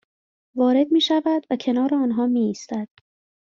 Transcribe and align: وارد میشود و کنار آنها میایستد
وارد 0.57 0.87
میشود 0.91 1.45
و 1.49 1.55
کنار 1.55 1.95
آنها 1.95 2.27
میایستد 2.27 2.87